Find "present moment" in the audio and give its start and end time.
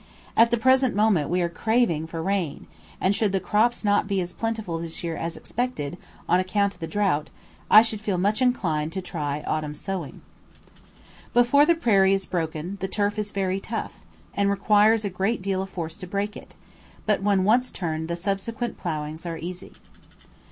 0.57-1.29